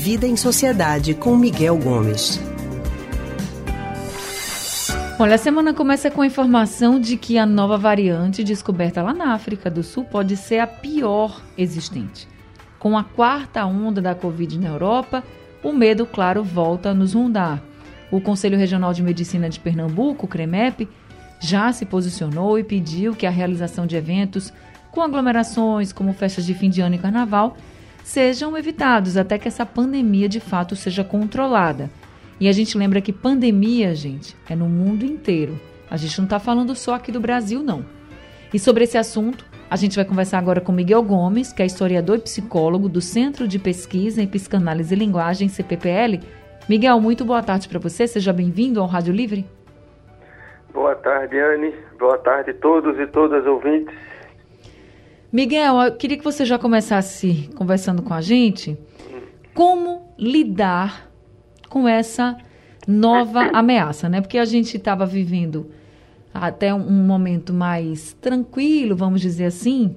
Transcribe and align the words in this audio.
Vida 0.00 0.28
em 0.28 0.36
Sociedade 0.36 1.12
com 1.12 1.36
Miguel 1.36 1.76
Gomes. 1.76 2.40
Olha, 5.18 5.34
a 5.34 5.38
semana 5.38 5.74
começa 5.74 6.08
com 6.08 6.22
a 6.22 6.26
informação 6.26 7.00
de 7.00 7.16
que 7.16 7.36
a 7.36 7.44
nova 7.44 7.76
variante 7.76 8.44
descoberta 8.44 9.02
lá 9.02 9.12
na 9.12 9.34
África 9.34 9.68
do 9.68 9.82
Sul 9.82 10.04
pode 10.04 10.36
ser 10.36 10.60
a 10.60 10.68
pior 10.68 11.42
existente. 11.58 12.28
Com 12.78 12.96
a 12.96 13.02
quarta 13.02 13.66
onda 13.66 14.00
da 14.00 14.14
Covid 14.14 14.56
na 14.60 14.68
Europa, 14.68 15.24
o 15.64 15.72
medo, 15.72 16.06
claro, 16.06 16.44
volta 16.44 16.90
a 16.90 16.94
nos 16.94 17.12
rondar. 17.12 17.60
O 18.08 18.20
Conselho 18.20 18.56
Regional 18.56 18.94
de 18.94 19.02
Medicina 19.02 19.50
de 19.50 19.58
Pernambuco, 19.58 20.26
o 20.26 20.28
CREMEP, 20.28 20.88
já 21.40 21.72
se 21.72 21.84
posicionou 21.84 22.56
e 22.56 22.62
pediu 22.62 23.16
que 23.16 23.26
a 23.26 23.30
realização 23.30 23.84
de 23.84 23.96
eventos 23.96 24.52
com 24.92 25.02
aglomerações, 25.02 25.92
como 25.92 26.12
festas 26.12 26.46
de 26.46 26.54
fim 26.54 26.70
de 26.70 26.80
ano 26.80 26.94
e 26.94 26.98
carnaval, 26.98 27.56
sejam 28.04 28.56
evitados 28.56 29.16
até 29.16 29.38
que 29.38 29.48
essa 29.48 29.66
pandemia 29.66 30.28
de 30.28 30.40
fato 30.40 30.74
seja 30.76 31.04
controlada. 31.04 31.90
E 32.40 32.48
a 32.48 32.52
gente 32.52 32.78
lembra 32.78 33.00
que 33.00 33.12
pandemia, 33.12 33.94
gente, 33.94 34.36
é 34.48 34.54
no 34.54 34.68
mundo 34.68 35.04
inteiro. 35.04 35.58
A 35.90 35.96
gente 35.96 36.18
não 36.18 36.24
está 36.24 36.38
falando 36.38 36.74
só 36.74 36.94
aqui 36.94 37.10
do 37.10 37.20
Brasil, 37.20 37.62
não. 37.62 37.84
E 38.52 38.58
sobre 38.58 38.84
esse 38.84 38.96
assunto, 38.96 39.44
a 39.70 39.76
gente 39.76 39.96
vai 39.96 40.04
conversar 40.04 40.38
agora 40.38 40.60
com 40.60 40.72
Miguel 40.72 41.02
Gomes, 41.02 41.52
que 41.52 41.62
é 41.62 41.66
historiador 41.66 42.16
e 42.16 42.22
psicólogo 42.22 42.88
do 42.88 43.00
Centro 43.00 43.46
de 43.46 43.58
Pesquisa 43.58 44.22
em 44.22 44.26
Psicanálise 44.26 44.94
e 44.94 44.98
Linguagem, 44.98 45.48
CPPL. 45.48 46.20
Miguel, 46.68 47.00
muito 47.00 47.24
boa 47.24 47.42
tarde 47.42 47.68
para 47.68 47.78
você. 47.78 48.06
Seja 48.06 48.32
bem-vindo 48.32 48.80
ao 48.80 48.86
Rádio 48.86 49.12
Livre. 49.12 49.46
Boa 50.72 50.94
tarde, 50.94 51.38
Anne. 51.38 51.74
Boa 51.98 52.18
tarde 52.18 52.50
a 52.50 52.54
todos 52.54 52.98
e 52.98 53.06
todas 53.08 53.44
ouvintes. 53.46 53.94
Miguel, 55.30 55.82
eu 55.82 55.92
queria 55.92 56.16
que 56.16 56.24
você 56.24 56.46
já 56.46 56.58
começasse 56.58 57.50
conversando 57.54 58.00
com 58.00 58.14
a 58.14 58.20
gente 58.22 58.78
como 59.54 60.14
lidar 60.18 61.10
com 61.68 61.86
essa 61.86 62.38
nova 62.86 63.42
ameaça, 63.52 64.08
né? 64.08 64.22
Porque 64.22 64.38
a 64.38 64.46
gente 64.46 64.78
estava 64.78 65.04
vivendo 65.04 65.70
até 66.32 66.72
um 66.72 67.04
momento 67.04 67.52
mais 67.52 68.14
tranquilo, 68.14 68.96
vamos 68.96 69.20
dizer 69.20 69.44
assim, 69.44 69.94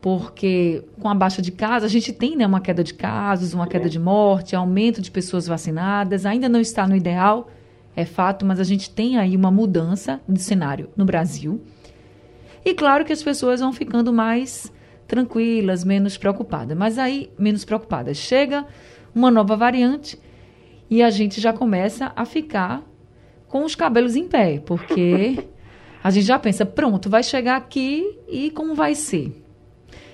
porque 0.00 0.82
com 1.00 1.08
a 1.08 1.14
baixa 1.14 1.40
de 1.40 1.52
casos, 1.52 1.84
a 1.84 1.92
gente 1.92 2.12
tem 2.12 2.36
né, 2.36 2.44
uma 2.44 2.60
queda 2.60 2.82
de 2.82 2.94
casos, 2.94 3.54
uma 3.54 3.68
queda 3.68 3.88
de 3.88 4.00
morte, 4.00 4.56
aumento 4.56 5.00
de 5.00 5.10
pessoas 5.10 5.46
vacinadas, 5.46 6.26
ainda 6.26 6.48
não 6.48 6.60
está 6.60 6.84
no 6.84 6.96
ideal, 6.96 7.48
é 7.94 8.04
fato, 8.04 8.44
mas 8.44 8.58
a 8.58 8.64
gente 8.64 8.90
tem 8.90 9.18
aí 9.18 9.36
uma 9.36 9.52
mudança 9.52 10.20
de 10.28 10.40
cenário 10.40 10.88
no 10.96 11.04
Brasil. 11.04 11.62
E 12.64 12.74
claro 12.74 13.04
que 13.04 13.12
as 13.12 13.22
pessoas 13.22 13.60
vão 13.60 13.72
ficando 13.72 14.12
mais 14.12 14.72
tranquilas, 15.06 15.84
menos 15.84 16.16
preocupadas. 16.16 16.76
Mas 16.76 16.98
aí, 16.98 17.30
menos 17.38 17.64
preocupadas. 17.64 18.16
Chega 18.16 18.66
uma 19.14 19.30
nova 19.30 19.56
variante 19.56 20.18
e 20.90 21.02
a 21.02 21.10
gente 21.10 21.40
já 21.40 21.52
começa 21.52 22.12
a 22.16 22.24
ficar 22.24 22.82
com 23.48 23.64
os 23.64 23.74
cabelos 23.74 24.16
em 24.16 24.26
pé, 24.26 24.60
porque 24.64 25.44
a 26.02 26.10
gente 26.10 26.24
já 26.24 26.38
pensa, 26.38 26.66
pronto, 26.66 27.08
vai 27.10 27.22
chegar 27.22 27.56
aqui 27.56 28.18
e 28.28 28.50
como 28.50 28.74
vai 28.74 28.94
ser? 28.94 29.44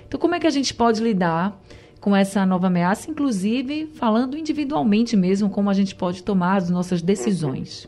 Então, 0.07 0.19
como 0.19 0.35
é 0.35 0.39
que 0.39 0.47
a 0.47 0.51
gente 0.51 0.73
pode 0.73 1.01
lidar 1.01 1.59
com 2.01 2.15
essa 2.15 2.45
nova 2.45 2.67
ameaça, 2.67 3.09
inclusive 3.09 3.87
falando 3.93 4.37
individualmente 4.37 5.15
mesmo, 5.15 5.49
como 5.49 5.69
a 5.69 5.73
gente 5.73 5.95
pode 5.95 6.21
tomar 6.21 6.57
as 6.57 6.69
nossas 6.69 7.01
decisões? 7.01 7.87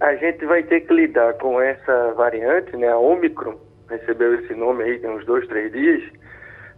A 0.00 0.14
gente 0.16 0.44
vai 0.44 0.62
ter 0.62 0.80
que 0.80 0.92
lidar 0.92 1.34
com 1.34 1.60
essa 1.60 2.12
variante, 2.12 2.76
né, 2.76 2.88
a 2.88 2.98
Omicron, 2.98 3.58
recebeu 3.88 4.34
esse 4.34 4.54
nome 4.54 4.84
aí 4.84 4.98
tem 4.98 5.10
uns 5.10 5.24
dois, 5.24 5.46
três 5.48 5.72
dias, 5.72 6.02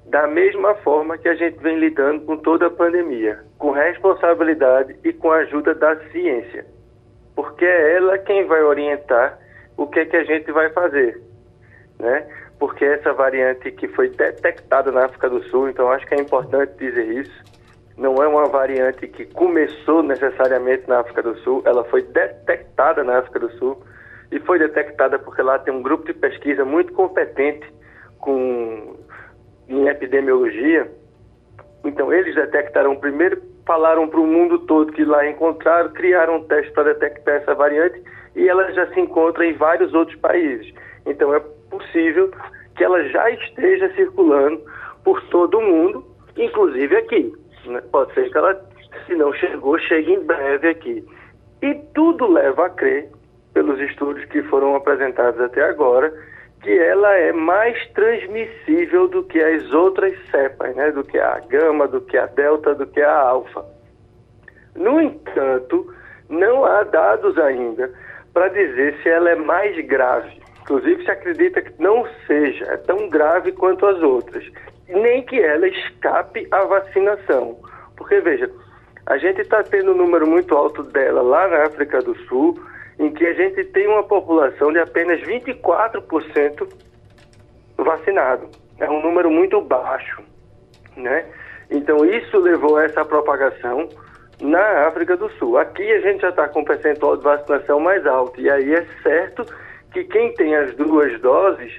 da 0.06 0.26
mesma 0.26 0.74
forma 0.76 1.18
que 1.18 1.28
a 1.28 1.34
gente 1.34 1.58
vem 1.62 1.78
lidando 1.78 2.24
com 2.24 2.36
toda 2.36 2.66
a 2.66 2.70
pandemia, 2.70 3.40
com 3.58 3.70
responsabilidade 3.70 4.96
e 5.04 5.12
com 5.12 5.30
a 5.30 5.38
ajuda 5.38 5.74
da 5.74 5.96
ciência. 6.10 6.64
Porque 7.34 7.64
é 7.64 7.96
ela 7.96 8.18
quem 8.18 8.46
vai 8.46 8.62
orientar 8.62 9.38
o 9.76 9.86
que 9.86 10.00
é 10.00 10.04
que 10.04 10.16
a 10.16 10.24
gente 10.24 10.50
vai 10.52 10.70
fazer, 10.70 11.20
né? 11.98 12.26
Porque 12.58 12.84
essa 12.84 13.12
variante 13.12 13.70
que 13.72 13.88
foi 13.88 14.10
detectada 14.10 14.92
na 14.92 15.06
África 15.06 15.28
do 15.28 15.42
Sul, 15.44 15.68
então 15.68 15.90
acho 15.90 16.06
que 16.06 16.14
é 16.14 16.20
importante 16.20 16.72
dizer 16.78 17.06
isso, 17.06 17.42
não 18.02 18.20
é 18.20 18.26
uma 18.26 18.46
variante 18.46 19.06
que 19.06 19.24
começou 19.26 20.02
necessariamente 20.02 20.88
na 20.88 20.98
África 20.98 21.22
do 21.22 21.36
Sul, 21.38 21.62
ela 21.64 21.84
foi 21.84 22.02
detectada 22.02 23.04
na 23.04 23.20
África 23.20 23.38
do 23.38 23.50
Sul 23.52 23.80
e 24.32 24.40
foi 24.40 24.58
detectada 24.58 25.20
porque 25.20 25.40
lá 25.40 25.56
tem 25.60 25.72
um 25.72 25.82
grupo 25.82 26.04
de 26.04 26.12
pesquisa 26.12 26.64
muito 26.64 26.92
competente 26.92 27.64
com 28.18 28.96
em 29.68 29.86
epidemiologia. 29.86 30.90
Então, 31.84 32.12
eles 32.12 32.34
detectaram 32.34 32.96
primeiro, 32.96 33.40
falaram 33.64 34.08
para 34.08 34.20
o 34.20 34.26
mundo 34.26 34.58
todo 34.58 34.92
que 34.92 35.04
lá 35.04 35.24
encontraram, 35.28 35.90
criaram 35.90 36.36
um 36.36 36.44
teste 36.44 36.72
para 36.72 36.94
detectar 36.94 37.36
essa 37.36 37.54
variante 37.54 38.02
e 38.34 38.48
ela 38.48 38.70
já 38.72 38.86
se 38.92 38.98
encontra 39.00 39.46
em 39.46 39.54
vários 39.54 39.94
outros 39.94 40.18
países. 40.18 40.74
Então, 41.06 41.32
é 41.32 41.40
possível 41.70 42.32
que 42.74 42.82
ela 42.82 43.02
já 43.04 43.30
esteja 43.30 43.94
circulando 43.94 44.60
por 45.04 45.22
todo 45.28 45.58
o 45.58 45.62
mundo, 45.62 46.04
inclusive 46.36 46.96
aqui. 46.96 47.41
Né? 47.66 47.80
Pode 47.92 48.12
ser 48.14 48.30
que 48.30 48.38
ela, 48.38 48.60
se 49.06 49.14
não 49.14 49.32
chegou, 49.32 49.78
chegue 49.78 50.12
em 50.12 50.20
breve 50.24 50.68
aqui. 50.68 51.04
E 51.62 51.74
tudo 51.94 52.26
leva 52.30 52.66
a 52.66 52.70
crer, 52.70 53.08
pelos 53.54 53.78
estudos 53.80 54.24
que 54.26 54.42
foram 54.44 54.74
apresentados 54.74 55.40
até 55.40 55.62
agora, 55.62 56.12
que 56.62 56.70
ela 56.70 57.12
é 57.16 57.32
mais 57.32 57.76
transmissível 57.88 59.08
do 59.08 59.24
que 59.24 59.38
as 59.38 59.72
outras 59.72 60.14
cepas, 60.30 60.74
né? 60.76 60.90
do 60.92 61.04
que 61.04 61.18
a 61.18 61.40
gama, 61.48 61.88
do 61.88 62.00
que 62.00 62.16
a 62.16 62.26
delta, 62.26 62.74
do 62.74 62.86
que 62.86 63.00
a 63.02 63.14
alfa. 63.14 63.64
No 64.74 65.00
entanto, 65.00 65.92
não 66.28 66.64
há 66.64 66.82
dados 66.84 67.36
ainda 67.38 67.92
para 68.32 68.48
dizer 68.48 68.96
se 69.02 69.08
ela 69.08 69.30
é 69.30 69.36
mais 69.36 69.76
grave. 69.86 70.40
Inclusive, 70.62 71.04
se 71.04 71.10
acredita 71.10 71.60
que 71.60 71.82
não 71.82 72.06
seja 72.26 72.64
é 72.66 72.76
tão 72.76 73.08
grave 73.08 73.52
quanto 73.52 73.84
as 73.84 74.00
outras, 74.00 74.44
nem 74.92 75.22
que 75.22 75.40
ela 75.40 75.66
escape 75.68 76.46
à 76.50 76.64
vacinação. 76.64 77.58
Porque, 77.96 78.20
veja, 78.20 78.50
a 79.06 79.18
gente 79.18 79.40
está 79.40 79.62
tendo 79.62 79.92
um 79.92 79.96
número 79.96 80.26
muito 80.26 80.54
alto 80.56 80.82
dela 80.82 81.22
lá 81.22 81.48
na 81.48 81.64
África 81.64 82.00
do 82.00 82.16
Sul, 82.26 82.60
em 82.98 83.10
que 83.12 83.26
a 83.26 83.32
gente 83.34 83.64
tem 83.64 83.86
uma 83.88 84.02
população 84.02 84.72
de 84.72 84.78
apenas 84.78 85.20
24% 85.22 86.68
vacinado. 87.76 88.48
É 88.78 88.88
um 88.88 89.02
número 89.02 89.30
muito 89.30 89.60
baixo, 89.60 90.22
né? 90.96 91.24
Então 91.70 92.04
isso 92.04 92.38
levou 92.38 92.76
a 92.76 92.84
essa 92.84 93.04
propagação 93.04 93.88
na 94.40 94.86
África 94.86 95.16
do 95.16 95.30
Sul. 95.32 95.58
Aqui 95.58 95.90
a 95.92 96.00
gente 96.00 96.20
já 96.20 96.30
está 96.30 96.48
com 96.48 96.60
um 96.60 96.64
percentual 96.64 97.16
de 97.16 97.24
vacinação 97.24 97.80
mais 97.80 98.06
alto 98.06 98.40
e 98.40 98.50
aí 98.50 98.74
é 98.74 98.86
certo 99.02 99.44
que 99.92 100.04
quem 100.04 100.32
tem 100.34 100.54
as 100.56 100.74
duas 100.74 101.20
doses, 101.20 101.72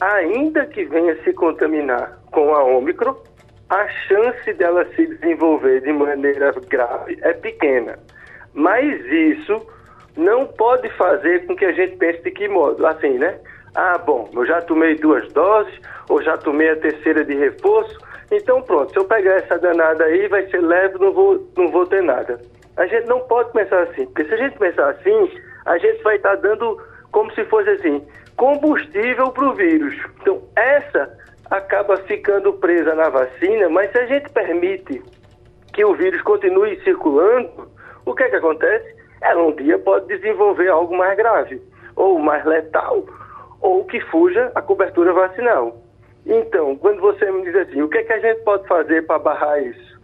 ainda 0.00 0.66
que 0.66 0.84
venha 0.84 1.16
se 1.22 1.32
contaminar 1.32 2.18
com 2.32 2.54
a 2.54 2.64
Ômicron, 2.64 3.16
a 3.68 3.88
chance 3.88 4.52
dela 4.54 4.84
se 4.96 5.06
desenvolver 5.06 5.80
de 5.82 5.92
maneira 5.92 6.52
grave 6.68 7.18
é 7.22 7.32
pequena. 7.32 7.98
Mas 8.54 9.04
isso 9.06 9.64
não 10.16 10.46
pode 10.46 10.88
fazer 10.96 11.46
com 11.46 11.54
que 11.54 11.64
a 11.64 11.72
gente 11.72 11.96
pense 11.96 12.22
de 12.22 12.30
que 12.30 12.48
modo? 12.48 12.84
Assim, 12.86 13.18
né? 13.18 13.38
Ah, 13.74 13.98
bom, 13.98 14.28
eu 14.34 14.44
já 14.44 14.60
tomei 14.62 14.96
duas 14.96 15.32
doses, 15.32 15.72
ou 16.08 16.20
já 16.20 16.36
tomei 16.36 16.70
a 16.70 16.76
terceira 16.76 17.24
de 17.24 17.34
reforço, 17.34 17.96
então 18.32 18.60
pronto, 18.62 18.92
se 18.92 18.98
eu 18.98 19.04
pegar 19.04 19.34
essa 19.34 19.58
danada 19.58 20.04
aí, 20.04 20.26
vai 20.28 20.46
ser 20.48 20.60
leve, 20.60 20.98
não 20.98 21.12
vou, 21.12 21.48
não 21.56 21.68
vou 21.68 21.86
ter 21.86 22.02
nada. 22.02 22.40
A 22.76 22.86
gente 22.86 23.06
não 23.06 23.20
pode 23.20 23.52
pensar 23.52 23.82
assim, 23.82 24.06
porque 24.06 24.24
se 24.24 24.34
a 24.34 24.36
gente 24.36 24.58
pensar 24.58 24.90
assim, 24.90 25.30
a 25.66 25.78
gente 25.78 26.02
vai 26.02 26.16
estar 26.16 26.36
dando 26.36 26.80
como 27.12 27.32
se 27.34 27.44
fosse 27.44 27.70
assim, 27.70 28.02
combustível 28.40 29.30
para 29.32 29.50
o 29.50 29.52
vírus. 29.52 29.94
Então, 30.22 30.40
essa 30.56 31.14
acaba 31.50 31.98
ficando 31.98 32.54
presa 32.54 32.94
na 32.94 33.10
vacina, 33.10 33.68
mas 33.68 33.92
se 33.92 33.98
a 33.98 34.06
gente 34.06 34.30
permite 34.30 35.02
que 35.74 35.84
o 35.84 35.94
vírus 35.94 36.22
continue 36.22 36.80
circulando, 36.82 37.70
o 38.06 38.14
que 38.14 38.22
é 38.22 38.30
que 38.30 38.36
acontece? 38.36 38.98
ela 39.20 39.42
um 39.42 39.54
dia 39.54 39.78
pode 39.78 40.06
desenvolver 40.06 40.68
algo 40.68 40.96
mais 40.96 41.14
grave, 41.18 41.60
ou 41.94 42.18
mais 42.18 42.42
letal, 42.46 43.04
ou 43.60 43.84
que 43.84 44.00
fuja 44.06 44.50
a 44.54 44.62
cobertura 44.62 45.12
vacinal. 45.12 45.76
Então, 46.24 46.76
quando 46.76 47.02
você 47.02 47.30
me 47.30 47.42
diz 47.42 47.54
assim, 47.56 47.82
o 47.82 47.90
que, 47.90 47.98
é 47.98 48.04
que 48.04 48.12
a 48.14 48.20
gente 48.20 48.40
pode 48.42 48.66
fazer 48.66 49.04
para 49.06 49.18
barrar 49.18 49.62
isso? 49.62 50.00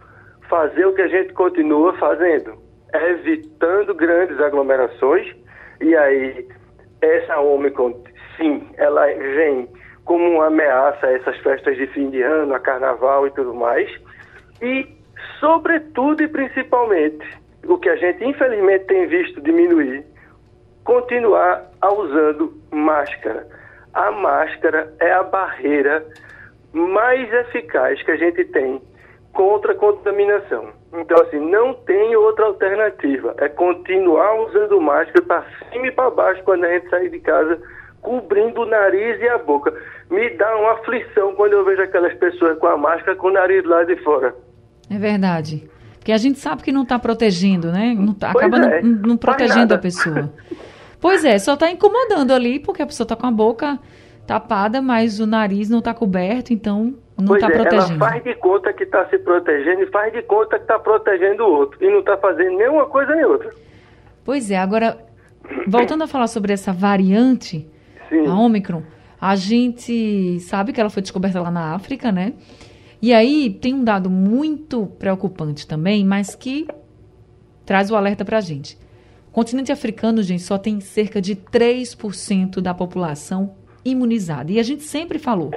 Fazer 0.47 0.85
o 0.85 0.93
que 0.93 1.01
a 1.01 1.07
gente 1.07 1.33
continua 1.33 1.91
fazendo, 1.93 2.53
evitando 2.93 3.95
grandes 3.95 4.39
aglomerações, 4.39 5.35
e 5.81 5.95
aí 5.95 6.47
essa 7.01 7.39
Omicron, 7.39 8.03
sim, 8.37 8.67
ela 8.77 9.05
vem 9.05 9.67
como 10.05 10.23
uma 10.23 10.47
ameaça 10.47 11.05
a 11.05 11.13
essas 11.13 11.37
festas 11.39 11.75
de 11.75 11.85
fim 11.87 12.09
de 12.09 12.21
ano, 12.21 12.53
a 12.53 12.59
carnaval 12.59 13.27
e 13.27 13.31
tudo 13.31 13.53
mais, 13.53 13.89
e 14.61 14.87
sobretudo 15.39 16.23
e 16.23 16.27
principalmente 16.27 17.25
o 17.67 17.77
que 17.77 17.89
a 17.89 17.95
gente 17.97 18.23
infelizmente 18.23 18.85
tem 18.85 19.07
visto 19.07 19.41
diminuir, 19.41 20.05
continuar 20.83 21.69
usando 21.83 22.53
máscara. 22.71 23.45
A 23.93 24.11
máscara 24.11 24.93
é 24.99 25.11
a 25.11 25.23
barreira 25.23 26.05
mais 26.71 27.31
eficaz 27.33 28.01
que 28.03 28.11
a 28.11 28.15
gente 28.15 28.45
tem 28.45 28.81
contra 29.33 29.73
a 29.73 29.75
contaminação. 29.75 30.71
Então, 30.93 31.21
assim, 31.21 31.39
não 31.39 31.73
tem 31.73 32.15
outra 32.15 32.45
alternativa. 32.45 33.35
É 33.37 33.49
continuar 33.49 34.33
usando 34.41 34.79
máscara 34.79 35.21
para 35.25 35.45
cima 35.71 35.87
e 35.87 35.91
para 35.91 36.09
baixo 36.09 36.43
quando 36.43 36.63
a 36.63 36.69
gente 36.69 36.89
sair 36.89 37.09
de 37.09 37.19
casa, 37.19 37.61
cobrindo 38.01 38.61
o 38.61 38.65
nariz 38.65 39.19
e 39.21 39.27
a 39.27 39.37
boca. 39.37 39.73
Me 40.09 40.29
dá 40.37 40.55
uma 40.57 40.73
aflição 40.73 41.33
quando 41.35 41.53
eu 41.53 41.65
vejo 41.65 41.81
aquelas 41.81 42.13
pessoas 42.15 42.57
com 42.59 42.67
a 42.67 42.77
máscara 42.77 43.15
com 43.15 43.27
o 43.27 43.31
nariz 43.31 43.63
lá 43.65 43.83
de 43.83 43.95
fora. 44.03 44.33
É 44.89 44.97
verdade. 44.97 45.69
Porque 45.97 46.11
a 46.11 46.17
gente 46.17 46.39
sabe 46.39 46.63
que 46.63 46.71
não 46.71 46.83
está 46.83 46.97
protegendo, 46.97 47.71
né? 47.71 47.93
Não 47.97 48.13
tá, 48.13 48.31
acaba 48.31 48.57
é. 48.57 48.81
não, 48.81 49.09
não 49.09 49.17
protegendo 49.17 49.73
a 49.73 49.77
pessoa. 49.77 50.31
Pois 50.99 51.23
é, 51.25 51.37
só 51.37 51.53
está 51.53 51.69
incomodando 51.69 52.33
ali, 52.33 52.59
porque 52.59 52.81
a 52.81 52.85
pessoa 52.85 53.05
está 53.05 53.15
com 53.15 53.27
a 53.27 53.31
boca 53.31 53.77
tapada, 54.25 54.81
mas 54.81 55.19
o 55.19 55.27
nariz 55.27 55.69
não 55.69 55.79
está 55.79 55.93
coberto, 55.93 56.51
então 56.51 56.95
não 57.17 57.35
está 57.35 57.47
é, 57.47 57.51
protegendo. 57.51 58.03
Ela 58.03 58.11
faz 58.11 58.23
de 58.23 58.35
conta 58.35 58.73
que 58.73 58.83
está 58.83 59.05
se 59.07 59.17
protegendo 59.19 59.83
e 59.83 59.87
faz 59.87 60.13
de 60.13 60.21
conta 60.23 60.57
que 60.57 60.63
está 60.63 60.77
protegendo 60.79 61.43
o 61.43 61.51
outro. 61.51 61.83
E 61.83 61.89
não 61.89 61.99
está 61.99 62.17
fazendo 62.17 62.57
nenhuma 62.57 62.85
coisa 62.85 63.15
nem 63.15 63.25
outra. 63.25 63.49
Pois 64.23 64.51
é, 64.51 64.57
agora, 64.57 64.97
voltando 65.67 66.03
a 66.03 66.07
falar 66.07 66.27
sobre 66.27 66.53
essa 66.53 66.73
variante, 66.73 67.67
Sim. 68.09 68.25
a 68.25 68.39
Omicron, 68.39 68.83
a 69.19 69.35
gente 69.35 70.39
sabe 70.41 70.71
que 70.71 70.79
ela 70.79 70.89
foi 70.89 71.01
descoberta 71.01 71.41
lá 71.41 71.51
na 71.51 71.73
África, 71.73 72.11
né? 72.11 72.33
E 73.01 73.13
aí 73.13 73.49
tem 73.49 73.73
um 73.73 73.83
dado 73.83 74.09
muito 74.09 74.87
preocupante 74.97 75.67
também, 75.67 76.05
mas 76.05 76.35
que 76.35 76.67
traz 77.65 77.91
o 77.91 77.95
alerta 77.95 78.25
para 78.25 78.37
a 78.37 78.41
gente. 78.41 78.77
O 79.29 79.31
continente 79.31 79.71
africano, 79.71 80.23
gente, 80.23 80.41
só 80.41 80.57
tem 80.57 80.79
cerca 80.79 81.21
de 81.21 81.35
3% 81.35 82.59
da 82.59 82.73
população 82.73 83.55
imunizada. 83.85 84.51
E 84.51 84.59
a 84.59 84.63
gente 84.63 84.83
sempre 84.83 85.19
falou 85.19 85.51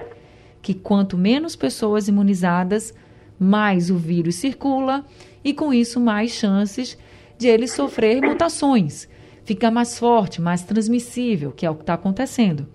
que 0.61 0.75
quanto 0.75 1.17
menos 1.17 1.57
pessoas 1.57 2.09
imunizadas, 2.09 2.95
mais 3.39 3.91
o 3.91 3.97
vírus 3.97 4.35
circula 4.35 5.05
e 5.43 5.55
com 5.55 5.73
isso 5.73 5.99
mais 5.99 6.33
chances 6.33 6.99
de 7.39 7.49
ele 7.49 7.67
sofrer 7.67 8.21
mutações, 8.21 9.09
ficar 9.51 9.73
mais 9.73 9.99
forte, 9.99 10.41
mais 10.41 10.63
transmissível, 10.63 11.51
que 11.51 11.67
é 11.67 11.71
o 11.71 11.75
que 11.75 11.83
está 11.83 11.95
acontecendo. 11.95 12.69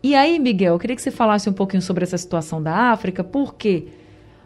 E 0.00 0.14
aí, 0.14 0.38
Miguel, 0.38 0.74
eu 0.74 0.78
queria 0.78 0.94
que 0.94 1.02
você 1.02 1.10
falasse 1.10 1.50
um 1.50 1.52
pouquinho 1.52 1.82
sobre 1.82 2.04
essa 2.04 2.16
situação 2.16 2.62
da 2.62 2.92
África, 2.92 3.24
porque, 3.24 3.88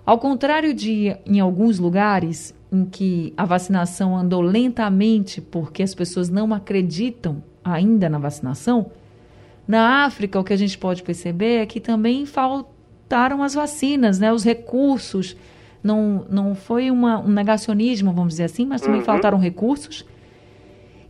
ao 0.06 0.18
contrário 0.18 0.72
de 0.72 1.14
em 1.26 1.40
alguns 1.40 1.78
lugares 1.78 2.54
em 2.72 2.86
que 2.86 3.34
a 3.36 3.44
vacinação 3.44 4.16
andou 4.16 4.40
lentamente 4.40 5.42
porque 5.42 5.82
as 5.82 5.94
pessoas 5.94 6.30
não 6.30 6.54
acreditam 6.54 7.42
ainda 7.62 8.08
na 8.08 8.18
vacinação, 8.18 8.90
na 9.66 10.06
África, 10.06 10.40
o 10.40 10.44
que 10.44 10.54
a 10.54 10.56
gente 10.56 10.78
pode 10.78 11.02
perceber 11.02 11.58
é 11.58 11.66
que 11.66 11.80
também 11.80 12.24
faltaram 12.24 13.42
as 13.42 13.52
vacinas, 13.52 14.18
né? 14.18 14.32
Os 14.32 14.42
recursos. 14.42 15.36
Não, 15.82 16.24
não 16.30 16.54
foi 16.54 16.90
uma, 16.90 17.20
um 17.20 17.28
negacionismo, 17.28 18.10
vamos 18.10 18.30
dizer 18.34 18.44
assim, 18.44 18.64
mas 18.64 18.80
também 18.80 19.00
uhum. 19.00 19.04
faltaram 19.04 19.38
recursos. 19.38 20.06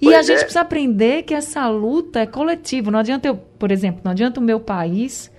E 0.00 0.04
pois 0.06 0.16
a 0.16 0.22
gente 0.22 0.38
é. 0.38 0.40
precisa 0.40 0.60
aprender 0.60 1.24
que 1.24 1.34
essa 1.34 1.68
luta 1.68 2.20
é 2.20 2.26
coletiva. 2.26 2.90
Não 2.90 2.98
adianta 2.98 3.28
eu, 3.28 3.36
por 3.36 3.72
exemplo, 3.72 4.00
não 4.04 4.12
adianta 4.12 4.40
o 4.40 4.42
meu 4.42 4.60
país, 4.60 5.30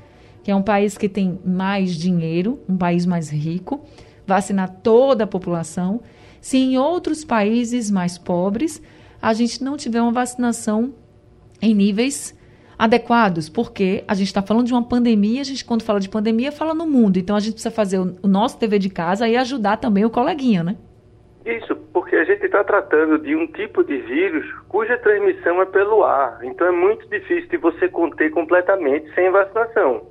que 0.43 0.51
é 0.51 0.55
um 0.55 0.61
país 0.61 0.97
que 0.97 1.07
tem 1.07 1.39
mais 1.45 1.95
dinheiro, 1.95 2.59
um 2.67 2.77
país 2.77 3.05
mais 3.05 3.29
rico, 3.29 3.85
vacinar 4.27 4.69
toda 4.83 5.23
a 5.23 5.27
população, 5.27 6.01
se 6.41 6.57
em 6.57 6.77
outros 6.77 7.23
países 7.23 7.89
mais 7.89 8.17
pobres 8.17 8.81
a 9.21 9.33
gente 9.33 9.63
não 9.63 9.75
tiver 9.75 10.01
uma 10.01 10.11
vacinação 10.11 10.93
em 11.61 11.73
níveis 11.73 12.37
adequados, 12.77 13.49
porque 13.49 14.05
a 14.07 14.13
gente 14.13 14.27
está 14.27 14.41
falando 14.41 14.67
de 14.67 14.73
uma 14.73 14.83
pandemia, 14.83 15.41
a 15.41 15.43
gente 15.43 15.65
quando 15.65 15.83
fala 15.83 15.99
de 15.99 16.07
pandemia 16.07 16.51
fala 16.51 16.73
no 16.73 16.87
mundo, 16.87 17.17
então 17.17 17.35
a 17.35 17.39
gente 17.39 17.53
precisa 17.53 17.71
fazer 17.71 17.99
o, 17.99 18.15
o 18.21 18.27
nosso 18.27 18.57
dever 18.57 18.79
de 18.79 18.89
casa 18.89 19.27
e 19.27 19.35
ajudar 19.35 19.77
também 19.77 20.05
o 20.05 20.09
coleguinha, 20.09 20.63
né? 20.63 20.77
Isso, 21.45 21.75
porque 21.93 22.15
a 22.15 22.23
gente 22.25 22.45
está 22.45 22.63
tratando 22.63 23.17
de 23.17 23.35
um 23.35 23.47
tipo 23.47 23.83
de 23.83 23.97
vírus 23.97 24.45
cuja 24.67 24.97
transmissão 24.97 25.61
é 25.61 25.65
pelo 25.65 26.03
ar, 26.03 26.39
então 26.43 26.67
é 26.67 26.71
muito 26.71 27.07
difícil 27.07 27.49
de 27.49 27.57
você 27.57 27.87
conter 27.87 28.29
completamente 28.31 29.13
sem 29.15 29.29
vacinação. 29.31 30.05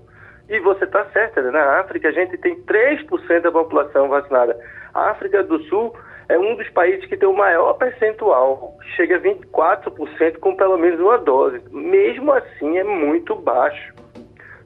E 0.48 0.58
você 0.60 0.84
está 0.84 1.04
certa, 1.10 1.42
né? 1.42 1.50
na 1.50 1.80
África 1.80 2.08
a 2.08 2.12
gente 2.12 2.38
tem 2.38 2.56
3% 2.62 3.40
da 3.42 3.52
população 3.52 4.08
vacinada. 4.08 4.58
A 4.94 5.10
África 5.10 5.42
do 5.42 5.62
Sul 5.64 5.94
é 6.28 6.38
um 6.38 6.56
dos 6.56 6.69
países 6.70 7.04
que 7.06 7.16
tem 7.16 7.28
o 7.28 7.36
maior 7.36 7.74
percentual, 7.74 8.76
chega 8.96 9.16
a 9.16 9.20
24% 9.20 10.38
com 10.40 10.56
pelo 10.56 10.78
menos 10.78 10.98
uma 11.00 11.19
dose. 11.19 11.60
Mesmo 11.70 12.32
assim, 12.32 12.78
é 12.78 12.84
muito 12.84 13.34
baixo. 13.34 13.94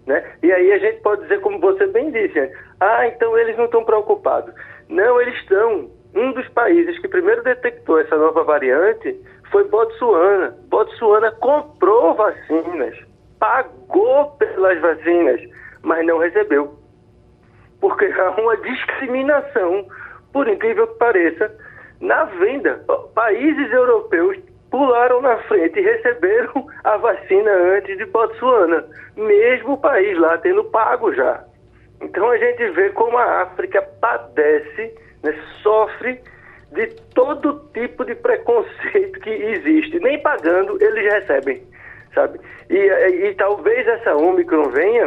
Né? 0.06 0.24
E 0.42 0.52
aí 0.52 0.72
a 0.72 0.78
gente 0.78 1.00
pode 1.00 1.22
dizer, 1.22 1.40
como 1.40 1.60
você 1.60 1.86
bem 1.86 2.10
disse, 2.10 2.50
ah, 2.80 3.06
então 3.06 3.36
eles 3.38 3.56
não 3.56 3.66
estão 3.66 3.84
preocupados. 3.84 4.52
Não, 4.88 5.20
eles 5.20 5.34
estão. 5.36 5.90
Um 6.14 6.32
dos 6.32 6.48
países 6.48 6.98
que 6.98 7.08
primeiro 7.08 7.42
detectou 7.42 7.98
essa 7.98 8.16
nova 8.16 8.44
variante 8.44 9.18
foi 9.50 9.64
Botsuana. 9.64 10.56
Botsuana 10.68 11.30
comprou 11.32 12.14
vacinas, 12.14 12.96
pagou 13.38 14.30
pelas 14.32 14.80
vacinas, 14.80 15.40
mas 15.82 16.04
não 16.06 16.18
recebeu. 16.18 16.74
Porque 17.80 18.04
há 18.06 18.30
uma 18.40 18.56
discriminação 18.58 19.86
por 20.32 20.48
incrível 20.48 20.86
que 20.86 20.98
pareça, 20.98 21.54
na 22.00 22.24
venda. 22.24 22.84
Países 23.14 23.70
europeus 23.72 24.38
pularam 24.70 25.20
na 25.20 25.36
frente 25.44 25.78
e 25.78 25.82
receberam 25.82 26.66
a 26.84 26.96
vacina 26.96 27.50
antes 27.76 27.96
de 27.98 28.06
Botsuana, 28.06 28.84
mesmo 29.16 29.74
o 29.74 29.80
país 29.80 30.18
lá 30.18 30.38
tendo 30.38 30.64
pago 30.64 31.12
já. 31.14 31.44
Então 32.02 32.30
a 32.30 32.36
gente 32.36 32.68
vê 32.70 32.90
como 32.90 33.16
a 33.16 33.42
África 33.42 33.82
padece, 34.00 34.94
né, 35.22 35.34
sofre 35.62 36.20
de 36.72 36.86
todo 37.14 37.68
tipo 37.72 38.04
de 38.04 38.14
preconceito 38.14 39.20
que 39.20 39.30
existe. 39.30 39.98
Nem 40.00 40.20
pagando, 40.20 40.76
eles 40.82 41.12
recebem, 41.12 41.62
sabe? 42.14 42.40
E, 42.68 42.76
e, 42.76 43.26
e 43.26 43.34
talvez 43.34 43.86
essa 43.86 44.16
Omicron 44.16 44.70
venha 44.70 45.06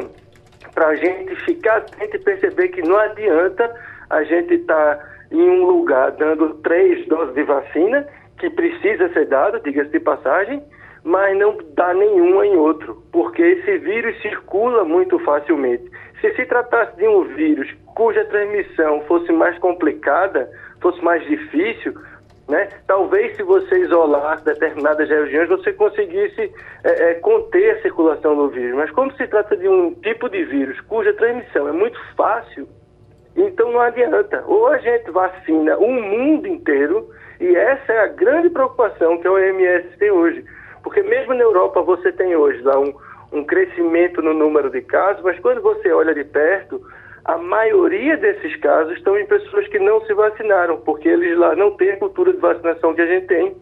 para 0.74 0.88
a 0.88 0.96
gente 0.96 1.36
ficar 1.46 1.78
atento 1.78 2.20
perceber 2.20 2.70
que 2.70 2.82
não 2.82 2.98
adianta 2.98 3.74
a 4.10 4.24
gente 4.24 4.56
estar... 4.56 4.98
Tá 4.98 5.16
em 5.32 5.50
um 5.50 5.66
lugar 5.66 6.12
dando 6.12 6.56
três 6.56 7.08
doses 7.08 7.34
de 7.36 7.44
vacina, 7.44 8.08
que 8.38 8.50
precisa 8.50 9.10
ser 9.10 9.28
dado, 9.28 9.60
diga-se 9.62 9.90
de 9.90 10.00
passagem, 10.00 10.64
mas 11.06 11.38
não 11.38 11.56
dá 11.76 11.94
nenhuma 11.94 12.48
em 12.48 12.58
outro, 12.58 13.02
porque 13.12 13.42
esse 13.42 13.78
vírus 13.78 14.20
circula 14.24 14.84
muito 14.84 15.20
facilmente. 15.20 15.90
Se 16.20 16.34
se 16.34 16.46
tratasse 16.48 16.98
de 16.98 17.08
um 17.08 17.24
vírus 17.36 17.72
cuja 17.94 18.26
transmissão 18.26 19.02
fosse 19.02 19.32
mais 19.32 19.56
complicada, 19.60 20.50
fosse 20.82 21.00
mais 21.04 21.24
difícil, 21.28 21.94
né? 22.50 22.70
Talvez 22.88 23.36
se 23.36 23.44
você 23.44 23.82
isolasse 23.82 24.44
determinadas 24.46 25.08
regiões, 25.08 25.48
você 25.48 25.72
conseguisse 25.74 26.52
é, 26.84 27.12
é, 27.12 27.14
conter 27.16 27.78
a 27.78 27.82
circulação 27.84 28.36
do 28.36 28.50
vírus. 28.50 28.76
Mas 28.76 28.90
como 28.90 29.12
se 29.14 29.28
trata 29.28 29.56
de 29.56 29.68
um 29.68 29.94
tipo 29.94 30.28
de 30.28 30.44
vírus 30.44 30.80
cuja 30.82 31.14
transmissão 31.14 31.68
é 31.68 31.72
muito 31.72 32.00
fácil, 32.16 32.68
então 33.36 33.72
não 33.72 33.82
adianta. 33.82 34.44
Ou 34.48 34.68
a 34.70 34.80
gente 34.80 35.12
vacina 35.12 35.78
o 35.78 35.92
mundo 35.92 36.48
inteiro, 36.48 37.08
e 37.40 37.56
essa 37.56 37.94
é 37.94 38.00
a 38.00 38.08
grande 38.08 38.50
preocupação 38.50 39.20
que 39.20 39.28
a 39.28 39.32
OMS 39.32 39.98
tem 40.00 40.10
hoje. 40.10 40.44
Porque 40.86 41.02
mesmo 41.02 41.34
na 41.34 41.42
Europa 41.42 41.82
você 41.82 42.12
tem 42.12 42.36
hoje 42.36 42.62
lá 42.62 42.80
um, 42.80 42.94
um 43.34 43.44
crescimento 43.44 44.22
no 44.22 44.36
número 44.36 44.70
de 44.70 44.82
casos, 44.84 45.24
mas 45.24 45.40
quando 45.40 45.60
você 45.60 45.92
olha 45.92 46.14
de 46.14 46.24
perto, 46.24 46.80
a 47.26 47.40
maioria 47.40 48.16
desses 48.16 48.56
casos 48.58 48.96
estão 48.96 49.18
em 49.18 49.26
pessoas 49.26 49.68
que 49.70 49.80
não 49.80 50.00
se 50.06 50.14
vacinaram, 50.14 50.78
porque 50.82 51.10
eles 51.10 51.36
lá 51.40 51.56
não 51.56 51.72
têm 51.72 51.94
a 51.94 51.98
cultura 51.98 52.32
de 52.32 52.38
vacinação 52.38 52.94
que 52.94 53.02
a 53.02 53.08
gente 53.08 53.26
tem. 53.26 53.56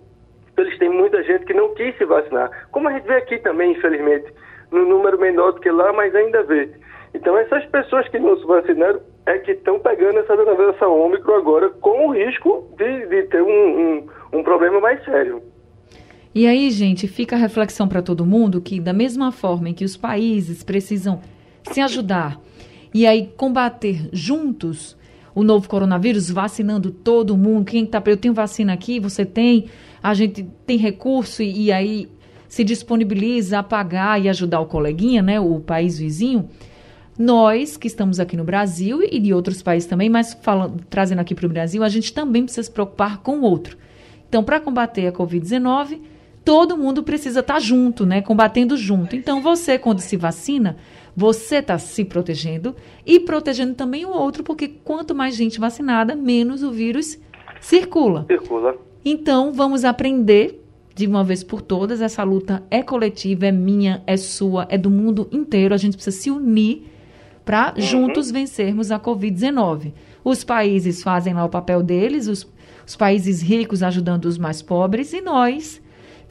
Então, 0.51 0.65
eles 0.65 0.77
têm 0.77 0.89
muita 0.89 1.23
gente 1.23 1.45
que 1.45 1.53
não 1.53 1.73
quis 1.73 1.97
se 1.97 2.03
vacinar. 2.03 2.67
Como 2.73 2.89
a 2.89 2.91
gente 2.91 3.07
vê 3.07 3.15
aqui 3.15 3.37
também, 3.37 3.71
infelizmente, 3.71 4.29
no 4.69 4.85
número 4.85 5.17
menor 5.17 5.53
do 5.53 5.61
que 5.61 5.71
lá, 5.71 5.93
mas 5.93 6.13
ainda 6.13 6.43
vê. 6.43 6.69
Então, 7.13 7.37
essas 7.37 7.63
pessoas 7.67 8.05
que 8.09 8.19
não 8.19 8.35
se 8.35 8.45
vacinaram 8.45 8.99
é 9.25 9.37
que 9.39 9.51
estão 9.51 9.79
pegando 9.79 10.19
essa 10.19 10.35
doença 10.35 10.87
ômicro 10.89 11.35
agora 11.35 11.69
com 11.69 12.07
o 12.07 12.11
risco 12.11 12.69
de, 12.77 13.05
de 13.07 13.23
ter 13.27 13.41
um, 13.41 13.47
um, 13.47 14.09
um 14.33 14.43
problema 14.43 14.81
mais 14.81 15.01
sério. 15.05 15.52
E 16.35 16.47
aí, 16.47 16.71
gente, 16.71 17.07
fica 17.07 17.35
a 17.35 17.39
reflexão 17.39 17.87
para 17.87 18.01
todo 18.01 18.25
mundo 18.25 18.59
que, 18.59 18.79
da 18.79 18.93
mesma 18.93 19.31
forma 19.31 19.69
em 19.69 19.73
que 19.73 19.85
os 19.85 19.95
países 19.95 20.63
precisam 20.63 21.21
se 21.71 21.79
ajudar 21.79 22.41
e 22.93 23.05
aí 23.05 23.31
combater 23.35 24.09
juntos 24.11 24.95
o 25.35 25.43
novo 25.43 25.67
coronavírus, 25.67 26.29
vacinando 26.29 26.91
todo 26.91 27.35
mundo, 27.35 27.65
quem 27.65 27.83
está. 27.83 28.01
Eu 28.05 28.17
tenho 28.17 28.33
vacina 28.33 28.73
aqui, 28.73 28.99
você 28.99 29.25
tem, 29.25 29.65
a 30.01 30.13
gente 30.13 30.43
tem 30.65 30.77
recurso 30.77 31.41
e, 31.41 31.65
e 31.65 31.71
aí 31.71 32.07
se 32.47 32.63
disponibiliza 32.63 33.59
a 33.59 33.63
pagar 33.63 34.21
e 34.21 34.29
ajudar 34.29 34.59
o 34.59 34.67
coleguinha, 34.67 35.23
né, 35.23 35.39
o 35.39 35.59
país 35.59 35.97
vizinho. 35.97 36.49
Nós, 37.17 37.77
que 37.77 37.87
estamos 37.87 38.19
aqui 38.19 38.37
no 38.37 38.43
Brasil 38.43 39.01
e 39.03 39.19
de 39.19 39.33
outros 39.33 39.61
países 39.61 39.87
também, 39.87 40.09
mas 40.09 40.35
falando, 40.41 40.83
trazendo 40.89 41.19
aqui 41.19 41.33
para 41.33 41.45
o 41.45 41.49
Brasil, 41.49 41.83
a 41.83 41.89
gente 41.89 42.13
também 42.13 42.43
precisa 42.43 42.63
se 42.63 42.71
preocupar 42.71 43.21
com 43.21 43.39
o 43.39 43.41
outro. 43.41 43.77
Então, 44.29 44.43
para 44.43 44.59
combater 44.59 45.07
a 45.07 45.11
Covid-19, 45.11 45.99
todo 46.43 46.77
mundo 46.77 47.03
precisa 47.03 47.39
estar 47.39 47.55
tá 47.55 47.59
junto, 47.59 48.05
né? 48.05 48.21
Combatendo 48.21 48.75
junto. 48.77 49.15
Então, 49.15 49.41
você, 49.41 49.77
quando 49.77 49.99
se 49.99 50.17
vacina, 50.17 50.77
Você 51.15 51.57
está 51.57 51.77
se 51.77 52.03
protegendo 52.03 52.75
e 53.05 53.19
protegendo 53.19 53.75
também 53.75 54.03
o 54.03 54.09
outro, 54.09 54.43
porque 54.43 54.67
quanto 54.67 55.13
mais 55.13 55.35
gente 55.35 55.59
vacinada, 55.59 56.15
menos 56.15 56.63
o 56.63 56.71
vírus 56.71 57.19
circula. 57.61 58.25
Circula. 58.27 58.75
Então, 59.05 59.53
vamos 59.53 59.85
aprender 59.85 60.59
de 60.95 61.05
uma 61.05 61.23
vez 61.23 61.43
por 61.43 61.61
todas. 61.61 62.01
Essa 62.01 62.23
luta 62.23 62.63
é 62.71 62.81
coletiva, 62.81 63.45
é 63.45 63.51
minha, 63.51 64.01
é 64.07 64.17
sua, 64.17 64.65
é 64.69 64.77
do 64.77 64.89
mundo 64.89 65.27
inteiro. 65.31 65.73
A 65.73 65.77
gente 65.77 65.95
precisa 65.95 66.17
se 66.17 66.31
unir 66.31 66.87
para 67.45 67.73
uhum. 67.75 67.81
juntos 67.81 68.31
vencermos 68.31 68.91
a 68.91 68.99
Covid-19. 68.99 69.93
Os 70.23 70.43
países 70.43 71.03
fazem 71.03 71.33
lá 71.33 71.45
o 71.45 71.49
papel 71.49 71.83
deles, 71.83 72.27
os, 72.27 72.47
os 72.87 72.95
países 72.95 73.41
ricos 73.41 73.83
ajudando 73.83 74.25
os 74.25 74.37
mais 74.37 74.61
pobres, 74.61 75.13
e 75.13 75.21
nós, 75.21 75.81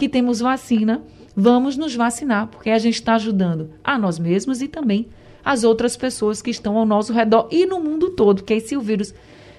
que 0.03 0.09
temos 0.09 0.41
vacina, 0.41 1.01
vamos 1.37 1.77
nos 1.77 1.95
vacinar, 1.95 2.49
porque 2.49 2.71
a 2.71 2.79
gente 2.79 2.95
está 2.95 3.15
ajudando 3.15 3.71
a 3.85 3.97
nós 3.97 4.19
mesmos 4.19 4.61
e 4.61 4.67
também 4.67 5.07
as 5.45 5.63
outras 5.63 5.97
pessoas 5.97 6.43
que 6.43 6.51
estão 6.51 6.77
ao 6.77 6.85
nosso 6.85 7.13
redor 7.13 7.47
e 7.53 7.65
no 7.67 7.79
mundo 7.79 8.11
todo, 8.11 8.39
porque 8.39 8.55
aí 8.55 8.61
se 8.61 8.77
o 8.77 8.81
vírus 8.81 9.15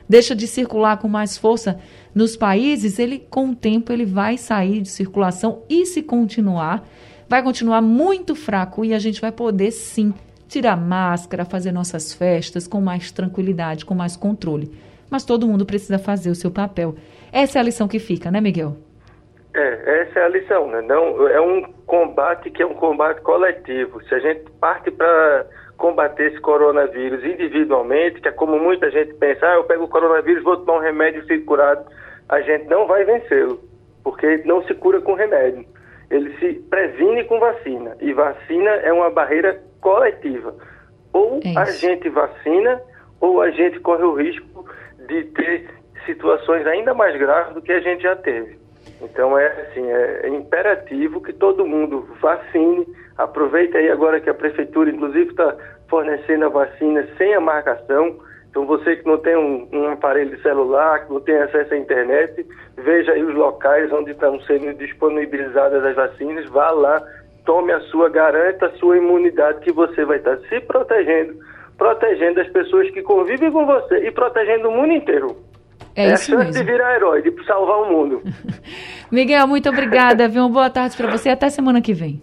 deixa 0.07 0.35
de 0.35 0.45
circular 0.45 0.97
com 0.97 1.07
mais 1.07 1.37
força 1.37 1.79
nos 2.13 2.35
países, 2.35 2.99
ele 2.99 3.19
com 3.29 3.51
o 3.51 3.55
tempo 3.55 3.93
ele 3.93 4.03
vai 4.03 4.37
sair 4.37 4.81
de 4.81 4.89
circulação 4.89 5.61
e 5.69 5.85
se 5.85 6.03
continuar, 6.03 6.85
vai 7.29 7.41
continuar 7.41 7.81
muito 7.81 8.35
fraco 8.35 8.83
e 8.83 8.93
a 8.93 8.99
gente 8.99 9.21
vai 9.21 9.31
poder 9.31 9.71
sim 9.71 10.13
tirar 10.49 10.75
máscara, 10.75 11.45
fazer 11.45 11.71
nossas 11.71 12.11
festas 12.11 12.67
com 12.67 12.81
mais 12.81 13.13
tranquilidade, 13.13 13.85
com 13.85 13.95
mais 13.95 14.17
controle. 14.17 14.69
Mas 15.09 15.23
todo 15.23 15.47
mundo 15.47 15.65
precisa 15.65 15.97
fazer 15.97 16.29
o 16.29 16.35
seu 16.35 16.51
papel. 16.51 16.95
Essa 17.31 17.59
é 17.59 17.61
a 17.61 17.63
lição 17.63 17.87
que 17.87 17.97
fica, 17.97 18.29
né, 18.29 18.41
Miguel? 18.41 18.77
É, 19.55 20.01
essa 20.01 20.19
é 20.19 20.23
a 20.23 20.29
lição, 20.29 20.67
né? 20.67 20.81
Não, 20.81 21.27
é 21.27 21.39
um 21.39 21.61
combate 21.85 22.49
que 22.49 22.63
é 22.63 22.65
um 22.65 22.73
combate 22.73 23.21
coletivo. 23.21 24.03
Se 24.05 24.15
a 24.15 24.19
gente 24.19 24.49
parte 24.59 24.89
para 24.89 25.45
combater 25.77 26.31
esse 26.31 26.39
coronavírus 26.39 27.23
individualmente, 27.23 28.19
que 28.19 28.27
é 28.27 28.31
como 28.31 28.57
muita 28.57 28.89
gente 28.89 29.13
pensa, 29.15 29.45
ah, 29.45 29.55
eu 29.55 29.63
pego 29.65 29.83
o 29.83 29.87
coronavírus, 29.89 30.43
vou 30.43 30.57
tomar 30.57 30.79
um 30.79 30.81
remédio 30.81 31.21
e 31.21 31.27
fico 31.27 31.45
curado, 31.45 31.85
a 32.29 32.41
gente 32.41 32.65
não 32.65 32.87
vai 32.87 33.03
vencê-lo, 33.03 33.59
porque 34.03 34.41
não 34.45 34.63
se 34.63 34.73
cura 34.73 35.01
com 35.01 35.13
remédio. 35.13 35.65
Ele 36.09 36.35
se 36.37 36.53
previne 36.69 37.23
com 37.25 37.39
vacina, 37.39 37.95
e 38.01 38.11
vacina 38.13 38.69
é 38.69 38.91
uma 38.91 39.09
barreira 39.11 39.61
coletiva. 39.81 40.55
Ou 41.11 41.39
é 41.43 41.57
a 41.57 41.65
gente 41.65 42.09
vacina, 42.09 42.81
ou 43.21 43.41
a 43.41 43.51
gente 43.51 43.79
corre 43.81 44.03
o 44.03 44.15
risco 44.15 44.65
de 45.07 45.25
ter 45.25 45.69
situações 46.05 46.65
ainda 46.65 46.93
mais 46.93 47.15
graves 47.17 47.53
do 47.53 47.61
que 47.61 47.71
a 47.71 47.79
gente 47.79 48.01
já 48.01 48.15
teve. 48.15 48.62
Então 49.03 49.37
é 49.37 49.47
assim, 49.47 49.85
é 49.85 50.29
imperativo 50.29 51.21
que 51.21 51.33
todo 51.33 51.65
mundo 51.65 52.07
vacine. 52.21 52.87
Aproveita 53.17 53.77
aí 53.77 53.91
agora 53.91 54.21
que 54.21 54.29
a 54.29 54.33
prefeitura, 54.33 54.89
inclusive, 54.89 55.29
está 55.29 55.55
fornecendo 55.89 56.45
a 56.45 56.49
vacina 56.49 57.07
sem 57.17 57.33
a 57.33 57.39
marcação. 57.39 58.17
Então 58.49 58.65
você 58.65 58.95
que 58.95 59.05
não 59.05 59.17
tem 59.17 59.35
um, 59.35 59.67
um, 59.73 59.87
aparelho 59.89 60.35
de 60.35 60.41
celular, 60.41 61.05
que 61.05 61.11
não 61.11 61.19
tem 61.19 61.35
acesso 61.37 61.73
à 61.73 61.77
internet, 61.77 62.45
veja 62.77 63.11
aí 63.11 63.23
os 63.23 63.35
locais 63.35 63.91
onde 63.91 64.11
estão 64.11 64.39
sendo 64.41 64.73
disponibilizadas 64.75 65.83
as 65.83 65.95
vacinas, 65.95 66.47
vá 66.49 66.69
lá, 66.69 67.03
tome 67.45 67.73
a 67.73 67.79
sua, 67.81 68.09
garanta 68.09 68.67
a 68.67 68.71
sua 68.73 68.97
imunidade 68.97 69.59
que 69.61 69.71
você 69.71 70.05
vai 70.05 70.17
estar 70.17 70.37
se 70.49 70.59
protegendo, 70.61 71.33
protegendo 71.77 72.41
as 72.41 72.47
pessoas 72.49 72.89
que 72.91 73.01
convivem 73.01 73.51
com 73.51 73.65
você 73.65 74.07
e 74.07 74.11
protegendo 74.11 74.69
o 74.69 74.71
mundo 74.71 74.93
inteiro. 74.93 75.35
É, 75.95 76.05
é 76.05 76.13
isso 76.13 76.33
a 76.33 76.37
chance 76.37 76.45
mesmo. 76.45 76.53
de 76.53 76.71
virar 76.71 76.95
herói, 76.95 77.21
de 77.21 77.45
salvar 77.45 77.81
o 77.81 77.91
mundo. 77.91 78.21
Miguel, 79.11 79.47
muito 79.47 79.69
obrigada, 79.69 80.27
viu? 80.27 80.43
Uma 80.43 80.49
boa 80.49 80.69
tarde 80.69 80.97
para 80.97 81.11
você 81.11 81.29
até 81.29 81.49
semana 81.49 81.81
que 81.81 81.93
vem. 81.93 82.21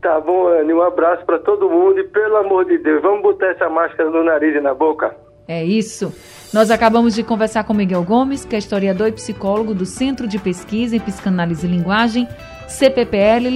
Tá 0.00 0.18
bom, 0.20 0.48
Anne. 0.48 0.72
Um 0.72 0.82
abraço 0.82 1.24
para 1.26 1.38
todo 1.38 1.68
mundo 1.68 1.98
e, 2.00 2.04
pelo 2.04 2.36
amor 2.36 2.64
de 2.64 2.78
Deus, 2.78 3.02
vamos 3.02 3.22
botar 3.22 3.48
essa 3.48 3.68
máscara 3.68 4.08
no 4.08 4.24
nariz 4.24 4.56
e 4.56 4.60
na 4.60 4.72
boca. 4.72 5.14
É 5.46 5.62
isso. 5.62 6.14
Nós 6.54 6.70
acabamos 6.70 7.14
de 7.14 7.22
conversar 7.22 7.64
com 7.64 7.74
Miguel 7.74 8.02
Gomes, 8.04 8.44
que 8.44 8.54
é 8.54 8.58
historiador 8.58 9.08
e 9.08 9.12
psicólogo 9.12 9.74
do 9.74 9.84
Centro 9.84 10.26
de 10.26 10.38
Pesquisa 10.38 10.96
em 10.96 11.00
Psicanálise 11.00 11.66
e 11.66 11.70
Linguagem, 11.70 12.26
CPPL. 12.66 13.50